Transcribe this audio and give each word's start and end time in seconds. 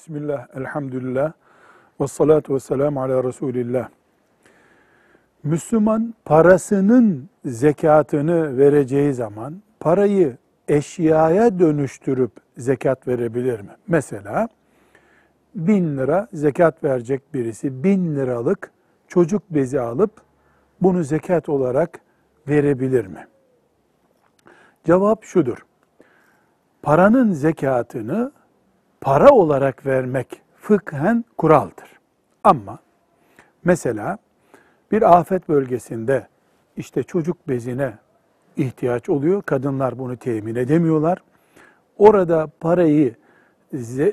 Bismillah, 0.00 0.46
elhamdülillah, 0.56 1.32
ve 2.00 2.06
salatu 2.06 2.54
ve 2.54 2.60
selamu 2.60 3.02
ala 3.02 3.24
Resulillah. 3.24 3.88
Müslüman 5.42 6.14
parasının 6.24 7.28
zekatını 7.44 8.58
vereceği 8.58 9.14
zaman 9.14 9.62
parayı 9.80 10.36
eşyaya 10.68 11.58
dönüştürüp 11.58 12.30
zekat 12.56 13.08
verebilir 13.08 13.60
mi? 13.60 13.70
Mesela 13.88 14.48
bin 15.54 15.98
lira 15.98 16.28
zekat 16.32 16.84
verecek 16.84 17.34
birisi 17.34 17.84
bin 17.84 18.16
liralık 18.16 18.70
çocuk 19.08 19.42
bezi 19.50 19.80
alıp 19.80 20.12
bunu 20.82 21.04
zekat 21.04 21.48
olarak 21.48 22.00
verebilir 22.48 23.06
mi? 23.06 23.26
Cevap 24.84 25.24
şudur. 25.24 25.58
Paranın 26.82 27.32
zekatını 27.32 28.32
para 29.00 29.30
olarak 29.30 29.86
vermek 29.86 30.42
fıkhen 30.56 31.24
kuraldır. 31.38 31.98
Ama 32.44 32.78
mesela 33.64 34.18
bir 34.92 35.18
afet 35.18 35.48
bölgesinde 35.48 36.26
işte 36.76 37.02
çocuk 37.02 37.48
bezine 37.48 37.94
ihtiyaç 38.56 39.08
oluyor. 39.08 39.42
Kadınlar 39.42 39.98
bunu 39.98 40.16
temin 40.16 40.54
edemiyorlar. 40.54 41.18
Orada 41.98 42.48
parayı 42.60 43.14
e, 43.72 44.12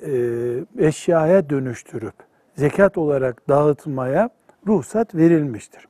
eşyaya 0.78 1.50
dönüştürüp 1.50 2.14
zekat 2.56 2.98
olarak 2.98 3.50
dağıtmaya 3.50 4.30
ruhsat 4.68 5.16
verilmiştir. 5.16 5.88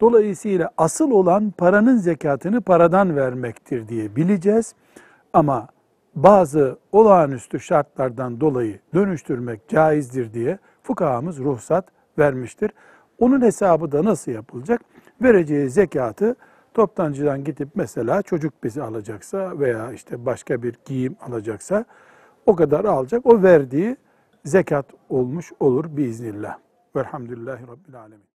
Dolayısıyla 0.00 0.70
asıl 0.78 1.10
olan 1.10 1.50
paranın 1.50 1.96
zekatını 1.96 2.60
paradan 2.60 3.16
vermektir 3.16 3.88
diye 3.88 4.16
bileceğiz. 4.16 4.74
Ama 5.32 5.68
bazı 6.22 6.78
olağanüstü 6.92 7.60
şartlardan 7.60 8.40
dolayı 8.40 8.80
dönüştürmek 8.94 9.68
caizdir 9.68 10.34
diye 10.34 10.58
fukahamız 10.82 11.38
ruhsat 11.38 11.88
vermiştir. 12.18 12.70
Onun 13.18 13.42
hesabı 13.42 13.92
da 13.92 14.04
nasıl 14.04 14.32
yapılacak? 14.32 14.80
Vereceği 15.22 15.70
zekatı 15.70 16.36
toptancıdan 16.74 17.44
gidip 17.44 17.68
mesela 17.74 18.22
çocuk 18.22 18.64
bezi 18.64 18.82
alacaksa 18.82 19.58
veya 19.58 19.92
işte 19.92 20.26
başka 20.26 20.62
bir 20.62 20.74
giyim 20.84 21.16
alacaksa 21.20 21.84
o 22.46 22.56
kadar 22.56 22.84
alacak. 22.84 23.26
O 23.26 23.42
verdiği 23.42 23.96
zekat 24.44 24.86
olmuş 25.08 25.52
olur 25.60 25.84
biiznillah. 25.96 26.58
Velhamdülillahi 26.96 27.62
Rabbil 27.62 28.00
Alemin. 28.00 28.37